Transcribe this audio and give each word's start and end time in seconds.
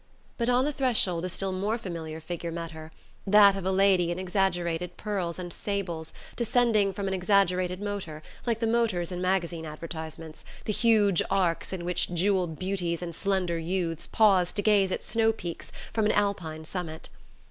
But 0.39 0.49
on 0.49 0.65
the 0.65 0.71
threshold 0.73 1.25
a 1.25 1.29
still 1.29 1.51
more 1.51 1.77
familiar 1.77 2.19
figure 2.19 2.49
met 2.51 2.71
her: 2.71 2.91
that 3.27 3.55
of 3.55 3.67
a 3.67 3.71
lady 3.71 4.09
in 4.09 4.17
exaggerated 4.17 4.97
pearls 4.97 5.37
and 5.37 5.53
sables, 5.53 6.11
descending 6.35 6.91
from 6.91 7.07
an 7.07 7.13
exaggerated 7.13 7.79
motor, 7.79 8.23
like 8.47 8.61
the 8.61 8.65
motors 8.65 9.11
in 9.11 9.21
magazine 9.21 9.63
advertisements, 9.63 10.43
the 10.65 10.73
huge 10.73 11.21
arks 11.29 11.71
in 11.71 11.85
which 11.85 12.11
jewelled 12.15 12.57
beauties 12.57 13.03
and 13.03 13.13
slender 13.13 13.59
youths 13.59 14.07
pause 14.07 14.51
to 14.53 14.63
gaze 14.63 14.91
at 14.91 15.03
snowpeaks 15.03 15.69
from 15.93 16.07
an 16.07 16.11
Alpine 16.13 16.65
summit. 16.65 17.09